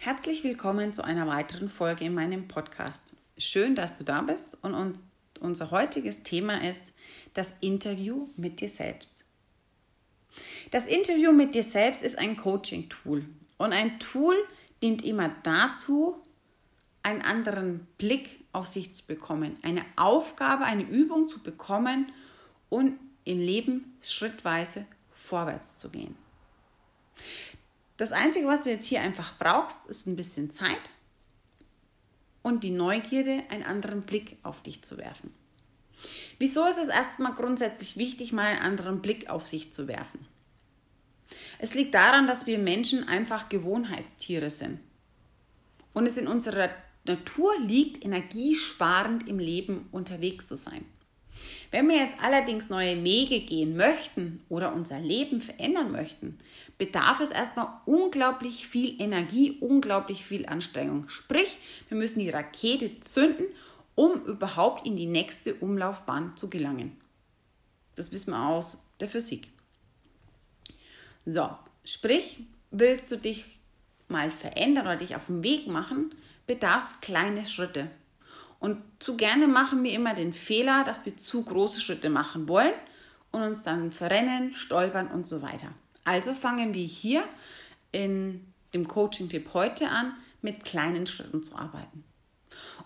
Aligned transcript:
Herzlich 0.00 0.44
willkommen 0.44 0.92
zu 0.92 1.02
einer 1.02 1.26
weiteren 1.26 1.68
Folge 1.68 2.04
in 2.04 2.14
meinem 2.14 2.46
Podcast. 2.46 3.16
Schön, 3.36 3.74
dass 3.74 3.98
du 3.98 4.04
da 4.04 4.22
bist 4.22 4.56
und 4.62 4.96
unser 5.40 5.72
heutiges 5.72 6.22
Thema 6.22 6.62
ist 6.62 6.92
das 7.34 7.54
Interview 7.60 8.28
mit 8.36 8.60
dir 8.60 8.68
selbst. 8.68 9.24
Das 10.70 10.86
Interview 10.86 11.32
mit 11.32 11.56
dir 11.56 11.64
selbst 11.64 12.04
ist 12.04 12.16
ein 12.16 12.36
Coaching-Tool 12.36 13.24
und 13.56 13.72
ein 13.72 13.98
Tool 13.98 14.36
dient 14.82 15.04
immer 15.04 15.34
dazu, 15.42 16.22
einen 17.02 17.22
anderen 17.22 17.88
Blick 17.98 18.44
auf 18.52 18.68
sich 18.68 18.94
zu 18.94 19.04
bekommen, 19.04 19.58
eine 19.62 19.84
Aufgabe, 19.96 20.64
eine 20.64 20.84
Übung 20.84 21.26
zu 21.26 21.42
bekommen 21.42 22.12
und 22.68 22.96
im 23.24 23.40
Leben 23.40 23.98
schrittweise 24.00 24.86
vorwärts 25.10 25.78
zu 25.78 25.90
gehen. 25.90 26.14
Das 27.98 28.12
Einzige, 28.12 28.46
was 28.46 28.62
du 28.62 28.70
jetzt 28.70 28.86
hier 28.86 29.02
einfach 29.02 29.36
brauchst, 29.38 29.86
ist 29.88 30.06
ein 30.06 30.16
bisschen 30.16 30.50
Zeit 30.50 30.80
und 32.42 32.62
die 32.62 32.70
Neugierde, 32.70 33.42
einen 33.50 33.64
anderen 33.64 34.02
Blick 34.02 34.38
auf 34.44 34.62
dich 34.62 34.82
zu 34.82 34.96
werfen. 34.96 35.34
Wieso 36.38 36.64
ist 36.64 36.78
es 36.78 36.88
erstmal 36.88 37.34
grundsätzlich 37.34 37.96
wichtig, 37.96 38.32
mal 38.32 38.46
einen 38.46 38.62
anderen 38.62 39.02
Blick 39.02 39.28
auf 39.28 39.48
sich 39.48 39.72
zu 39.72 39.88
werfen? 39.88 40.24
Es 41.58 41.74
liegt 41.74 41.92
daran, 41.92 42.28
dass 42.28 42.46
wir 42.46 42.58
Menschen 42.58 43.06
einfach 43.08 43.48
Gewohnheitstiere 43.48 44.48
sind 44.48 44.78
und 45.92 46.06
es 46.06 46.18
in 46.18 46.28
unserer 46.28 46.70
Natur 47.04 47.58
liegt, 47.58 48.04
energiesparend 48.04 49.28
im 49.28 49.40
Leben 49.40 49.88
unterwegs 49.90 50.46
zu 50.46 50.56
sein. 50.56 50.84
Wenn 51.70 51.88
wir 51.88 51.96
jetzt 51.96 52.16
allerdings 52.22 52.70
neue 52.70 53.04
Wege 53.04 53.40
gehen 53.40 53.76
möchten 53.76 54.42
oder 54.48 54.72
unser 54.72 55.00
Leben 55.00 55.40
verändern 55.40 55.92
möchten, 55.92 56.38
bedarf 56.78 57.20
es 57.20 57.30
erstmal 57.30 57.68
unglaublich 57.84 58.66
viel 58.66 59.00
Energie, 59.00 59.58
unglaublich 59.60 60.24
viel 60.24 60.46
Anstrengung. 60.46 61.08
Sprich, 61.08 61.58
wir 61.88 61.98
müssen 61.98 62.20
die 62.20 62.30
Rakete 62.30 63.00
zünden, 63.00 63.46
um 63.94 64.24
überhaupt 64.24 64.86
in 64.86 64.96
die 64.96 65.06
nächste 65.06 65.54
Umlaufbahn 65.54 66.36
zu 66.36 66.48
gelangen. 66.48 66.96
Das 67.96 68.12
wissen 68.12 68.30
wir 68.30 68.48
aus 68.48 68.88
der 69.00 69.08
Physik. 69.08 69.48
So, 71.26 71.50
sprich, 71.84 72.44
willst 72.70 73.10
du 73.10 73.16
dich 73.16 73.44
mal 74.08 74.30
verändern 74.30 74.86
oder 74.86 74.96
dich 74.96 75.16
auf 75.16 75.26
den 75.26 75.42
Weg 75.42 75.66
machen, 75.66 76.14
bedarf 76.46 76.84
es 76.84 77.00
kleine 77.00 77.44
Schritte. 77.44 77.90
Und 78.60 78.82
zu 78.98 79.16
gerne 79.16 79.46
machen 79.46 79.82
wir 79.84 79.92
immer 79.92 80.14
den 80.14 80.32
Fehler, 80.32 80.84
dass 80.84 81.06
wir 81.06 81.16
zu 81.16 81.42
große 81.42 81.80
Schritte 81.80 82.10
machen 82.10 82.48
wollen 82.48 82.72
und 83.30 83.42
uns 83.42 83.62
dann 83.62 83.92
verrennen, 83.92 84.54
stolpern 84.54 85.08
und 85.08 85.26
so 85.26 85.42
weiter. 85.42 85.72
Also 86.04 86.34
fangen 86.34 86.74
wir 86.74 86.84
hier 86.84 87.22
in 87.92 88.52
dem 88.74 88.88
Coaching-Tipp 88.88 89.54
heute 89.54 89.88
an, 89.88 90.14
mit 90.42 90.64
kleinen 90.64 91.06
Schritten 91.06 91.42
zu 91.42 91.56
arbeiten. 91.56 92.04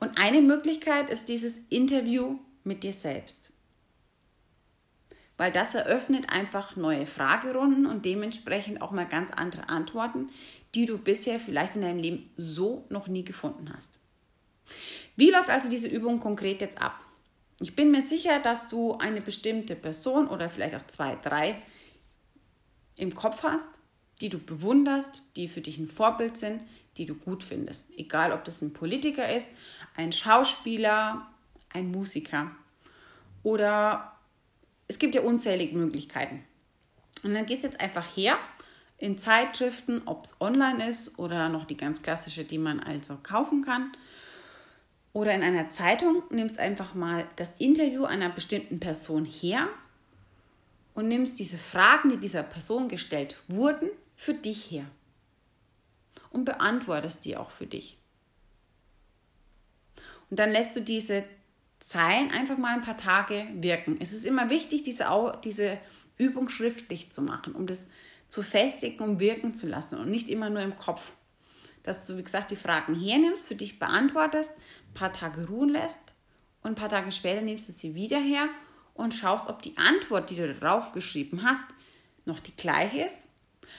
Und 0.00 0.18
eine 0.18 0.40
Möglichkeit 0.40 1.10
ist 1.10 1.28
dieses 1.28 1.58
Interview 1.68 2.38
mit 2.64 2.82
dir 2.82 2.92
selbst. 2.92 3.52
Weil 5.36 5.52
das 5.52 5.74
eröffnet 5.74 6.30
einfach 6.30 6.76
neue 6.76 7.06
Fragerunden 7.06 7.86
und 7.86 8.04
dementsprechend 8.04 8.82
auch 8.82 8.90
mal 8.90 9.06
ganz 9.06 9.30
andere 9.30 9.68
Antworten, 9.68 10.28
die 10.74 10.86
du 10.86 10.98
bisher 10.98 11.40
vielleicht 11.40 11.76
in 11.76 11.82
deinem 11.82 12.00
Leben 12.00 12.30
so 12.36 12.84
noch 12.90 13.08
nie 13.08 13.24
gefunden 13.24 13.72
hast. 13.74 13.99
Wie 15.20 15.30
läuft 15.30 15.50
also 15.50 15.68
diese 15.68 15.86
Übung 15.86 16.18
konkret 16.18 16.62
jetzt 16.62 16.80
ab? 16.80 16.98
Ich 17.60 17.76
bin 17.76 17.90
mir 17.90 18.00
sicher, 18.00 18.38
dass 18.38 18.68
du 18.68 18.94
eine 18.94 19.20
bestimmte 19.20 19.76
Person 19.76 20.26
oder 20.28 20.48
vielleicht 20.48 20.74
auch 20.74 20.86
zwei, 20.86 21.14
drei 21.16 21.60
im 22.96 23.14
Kopf 23.14 23.42
hast, 23.42 23.68
die 24.22 24.30
du 24.30 24.38
bewunderst, 24.38 25.20
die 25.36 25.48
für 25.48 25.60
dich 25.60 25.76
ein 25.76 25.88
Vorbild 25.88 26.38
sind, 26.38 26.62
die 26.96 27.04
du 27.04 27.14
gut 27.14 27.44
findest. 27.44 27.84
Egal, 27.98 28.32
ob 28.32 28.46
das 28.46 28.62
ein 28.62 28.72
Politiker 28.72 29.30
ist, 29.30 29.52
ein 29.94 30.10
Schauspieler, 30.10 31.26
ein 31.68 31.90
Musiker 31.90 32.52
oder 33.42 34.16
es 34.88 34.98
gibt 34.98 35.14
ja 35.14 35.20
unzählige 35.20 35.76
Möglichkeiten. 35.76 36.42
Und 37.22 37.34
dann 37.34 37.44
gehst 37.44 37.62
du 37.62 37.68
jetzt 37.68 37.80
einfach 37.82 38.06
her 38.16 38.38
in 38.96 39.18
Zeitschriften, 39.18 40.00
ob 40.06 40.24
es 40.24 40.40
online 40.40 40.88
ist 40.88 41.18
oder 41.18 41.50
noch 41.50 41.66
die 41.66 41.76
ganz 41.76 42.00
klassische, 42.00 42.44
die 42.44 42.56
man 42.56 42.80
also 42.80 43.18
kaufen 43.22 43.62
kann 43.62 43.92
oder 45.12 45.34
in 45.34 45.42
einer 45.42 45.68
Zeitung 45.68 46.22
nimmst 46.30 46.58
einfach 46.58 46.94
mal 46.94 47.26
das 47.36 47.54
Interview 47.58 48.04
einer 48.04 48.30
bestimmten 48.30 48.80
Person 48.80 49.24
her 49.24 49.68
und 50.94 51.08
nimmst 51.08 51.38
diese 51.38 51.58
Fragen, 51.58 52.10
die 52.10 52.16
dieser 52.18 52.42
Person 52.42 52.88
gestellt 52.88 53.40
wurden, 53.48 53.90
für 54.16 54.34
dich 54.34 54.70
her 54.70 54.84
und 56.30 56.44
beantwortest 56.44 57.24
die 57.24 57.36
auch 57.36 57.50
für 57.50 57.66
dich. 57.66 57.98
Und 60.30 60.38
dann 60.38 60.50
lässt 60.50 60.76
du 60.76 60.80
diese 60.80 61.24
Zeilen 61.80 62.30
einfach 62.30 62.56
mal 62.56 62.74
ein 62.74 62.82
paar 62.82 62.96
Tage 62.96 63.46
wirken. 63.54 63.96
Es 64.00 64.12
ist 64.12 64.26
immer 64.26 64.50
wichtig, 64.50 64.82
diese, 64.82 65.06
diese 65.42 65.78
Übung 66.18 66.48
schriftlich 66.50 67.10
zu 67.10 67.22
machen, 67.22 67.54
um 67.54 67.66
das 67.66 67.86
zu 68.28 68.42
festigen 68.42 69.02
und 69.02 69.18
wirken 69.18 69.54
zu 69.54 69.66
lassen 69.66 69.98
und 69.98 70.10
nicht 70.10 70.28
immer 70.28 70.50
nur 70.50 70.62
im 70.62 70.76
Kopf. 70.76 71.12
Dass 71.82 72.06
du, 72.06 72.16
wie 72.16 72.22
gesagt, 72.22 72.50
die 72.50 72.56
Fragen 72.56 72.94
hernimmst, 72.94 73.46
für 73.46 73.54
dich 73.54 73.78
beantwortest 73.78 74.52
ein 74.56 74.94
paar 74.94 75.12
Tage 75.12 75.46
ruhen 75.48 75.70
lässt 75.70 76.00
und 76.62 76.72
ein 76.72 76.74
paar 76.74 76.88
Tage 76.88 77.10
später 77.10 77.40
nimmst 77.40 77.68
du 77.68 77.72
sie 77.72 77.94
wieder 77.94 78.18
her 78.18 78.48
und 78.94 79.14
schaust, 79.14 79.48
ob 79.48 79.62
die 79.62 79.76
Antwort, 79.78 80.30
die 80.30 80.36
du 80.36 80.52
darauf 80.54 80.92
geschrieben 80.92 81.42
hast, 81.42 81.68
noch 82.26 82.40
die 82.40 82.54
gleiche 82.54 83.02
ist. 83.02 83.28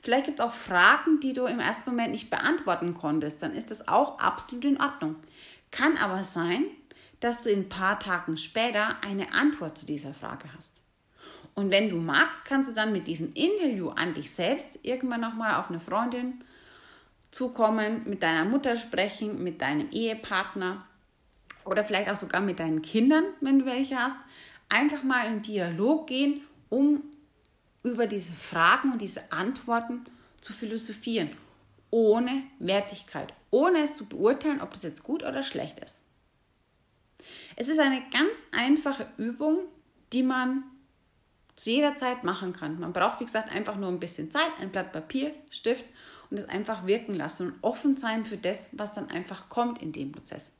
Vielleicht 0.00 0.26
gibt 0.26 0.40
es 0.40 0.44
auch 0.44 0.52
Fragen, 0.52 1.20
die 1.20 1.32
du 1.32 1.44
im 1.44 1.60
ersten 1.60 1.90
Moment 1.90 2.12
nicht 2.12 2.30
beantworten 2.30 2.94
konntest. 2.94 3.42
Dann 3.42 3.52
ist 3.52 3.70
das 3.70 3.88
auch 3.88 4.18
absolut 4.18 4.64
in 4.64 4.80
Ordnung. 4.80 5.16
Kann 5.70 5.96
aber 5.96 6.24
sein, 6.24 6.64
dass 7.20 7.42
du 7.42 7.50
in 7.50 7.60
ein 7.60 7.68
paar 7.68 7.98
Tagen 7.98 8.36
später 8.36 9.02
eine 9.02 9.32
Antwort 9.32 9.78
zu 9.78 9.86
dieser 9.86 10.14
Frage 10.14 10.48
hast. 10.56 10.82
Und 11.54 11.70
wenn 11.70 11.90
du 11.90 11.96
magst, 11.96 12.44
kannst 12.44 12.70
du 12.70 12.74
dann 12.74 12.92
mit 12.92 13.06
diesem 13.06 13.32
Interview 13.34 13.90
an 13.90 14.14
dich 14.14 14.30
selbst 14.30 14.78
irgendwann 14.82 15.20
nochmal 15.20 15.56
auf 15.56 15.68
eine 15.68 15.80
Freundin 15.80 16.42
zukommen, 17.32 18.02
mit 18.04 18.22
deiner 18.22 18.44
Mutter 18.44 18.76
sprechen, 18.76 19.42
mit 19.42 19.60
deinem 19.60 19.90
Ehepartner 19.90 20.86
oder 21.64 21.82
vielleicht 21.82 22.08
auch 22.10 22.16
sogar 22.16 22.40
mit 22.40 22.60
deinen 22.60 22.82
Kindern, 22.82 23.24
wenn 23.40 23.58
du 23.58 23.66
welche 23.66 23.98
hast, 23.98 24.18
einfach 24.68 25.02
mal 25.02 25.26
in 25.26 25.42
Dialog 25.42 26.06
gehen, 26.06 26.42
um 26.68 27.02
über 27.82 28.06
diese 28.06 28.32
Fragen 28.32 28.92
und 28.92 29.00
diese 29.00 29.32
Antworten 29.32 30.04
zu 30.40 30.52
philosophieren, 30.52 31.30
ohne 31.90 32.42
Wertigkeit, 32.58 33.32
ohne 33.50 33.78
es 33.84 33.96
zu 33.96 34.06
beurteilen, 34.06 34.60
ob 34.60 34.70
das 34.70 34.82
jetzt 34.82 35.02
gut 35.02 35.22
oder 35.22 35.42
schlecht 35.42 35.78
ist. 35.80 36.02
Es 37.56 37.68
ist 37.68 37.80
eine 37.80 38.02
ganz 38.10 38.46
einfache 38.52 39.06
Übung, 39.16 39.60
die 40.12 40.22
man 40.22 40.64
zu 41.54 41.70
jeder 41.70 41.94
Zeit 41.94 42.24
machen 42.24 42.52
kann. 42.52 42.80
Man 42.80 42.92
braucht, 42.92 43.20
wie 43.20 43.24
gesagt, 43.24 43.50
einfach 43.52 43.76
nur 43.76 43.88
ein 43.88 44.00
bisschen 44.00 44.30
Zeit, 44.30 44.50
ein 44.60 44.70
Blatt 44.70 44.92
Papier, 44.92 45.34
Stift 45.50 45.84
und 46.32 46.38
es 46.38 46.48
einfach 46.48 46.86
wirken 46.86 47.14
lassen 47.14 47.48
und 47.48 47.58
offen 47.60 47.96
sein 47.98 48.24
für 48.24 48.38
das, 48.38 48.70
was 48.72 48.94
dann 48.94 49.10
einfach 49.10 49.50
kommt 49.50 49.82
in 49.82 49.92
dem 49.92 50.12
Prozess. 50.12 50.52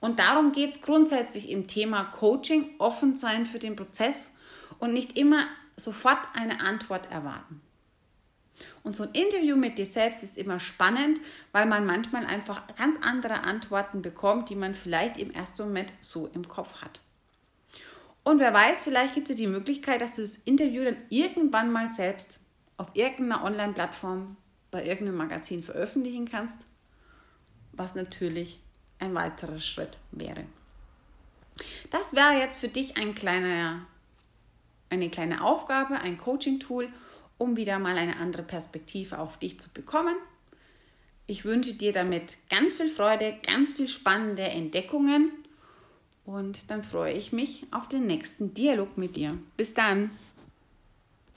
Und 0.00 0.18
darum 0.18 0.50
geht 0.50 0.72
es 0.72 0.82
grundsätzlich 0.82 1.50
im 1.50 1.68
Thema 1.68 2.02
Coaching, 2.04 2.74
offen 2.78 3.14
sein 3.14 3.46
für 3.46 3.60
den 3.60 3.76
Prozess 3.76 4.32
und 4.80 4.92
nicht 4.92 5.16
immer 5.16 5.46
sofort 5.76 6.18
eine 6.34 6.60
Antwort 6.60 7.10
erwarten. 7.12 7.60
Und 8.82 8.96
so 8.96 9.04
ein 9.04 9.12
Interview 9.12 9.56
mit 9.56 9.78
dir 9.78 9.86
selbst 9.86 10.24
ist 10.24 10.36
immer 10.36 10.58
spannend, 10.58 11.20
weil 11.52 11.66
man 11.66 11.86
manchmal 11.86 12.26
einfach 12.26 12.66
ganz 12.76 12.98
andere 13.00 13.44
Antworten 13.44 14.02
bekommt, 14.02 14.50
die 14.50 14.56
man 14.56 14.74
vielleicht 14.74 15.16
im 15.16 15.30
ersten 15.30 15.62
Moment 15.62 15.92
so 16.00 16.28
im 16.34 16.48
Kopf 16.48 16.82
hat. 16.82 17.00
Und 18.24 18.40
wer 18.40 18.52
weiß, 18.52 18.82
vielleicht 18.82 19.14
gibt 19.14 19.30
es 19.30 19.36
die 19.36 19.46
Möglichkeit, 19.46 20.00
dass 20.00 20.16
du 20.16 20.22
das 20.22 20.36
Interview 20.38 20.82
dann 20.82 20.96
irgendwann 21.08 21.70
mal 21.70 21.92
selbst 21.92 22.40
auf 22.78 22.88
irgendeiner 22.94 23.44
Online-Plattform 23.44 24.36
bei 24.74 24.84
irgendeinem 24.84 25.18
Magazin 25.18 25.62
veröffentlichen 25.62 26.28
kannst, 26.28 26.66
was 27.70 27.94
natürlich 27.94 28.58
ein 28.98 29.14
weiterer 29.14 29.60
Schritt 29.60 29.96
wäre. 30.10 30.46
Das 31.92 32.12
wäre 32.12 32.40
jetzt 32.40 32.58
für 32.58 32.66
dich 32.66 32.96
ein 32.96 33.14
kleiner, 33.14 33.86
eine 34.90 35.10
kleine 35.10 35.44
Aufgabe, 35.44 36.00
ein 36.00 36.18
Coaching-Tool, 36.18 36.88
um 37.38 37.56
wieder 37.56 37.78
mal 37.78 37.96
eine 37.96 38.16
andere 38.16 38.42
Perspektive 38.42 39.20
auf 39.20 39.38
dich 39.38 39.60
zu 39.60 39.70
bekommen. 39.70 40.16
Ich 41.28 41.44
wünsche 41.44 41.74
dir 41.74 41.92
damit 41.92 42.36
ganz 42.50 42.74
viel 42.74 42.88
Freude, 42.88 43.38
ganz 43.46 43.74
viel 43.74 43.86
spannende 43.86 44.42
Entdeckungen 44.42 45.30
und 46.24 46.68
dann 46.68 46.82
freue 46.82 47.14
ich 47.14 47.32
mich 47.32 47.64
auf 47.70 47.88
den 47.88 48.08
nächsten 48.08 48.54
Dialog 48.54 48.98
mit 48.98 49.14
dir. 49.14 49.38
Bis 49.56 49.72
dann! 49.72 50.10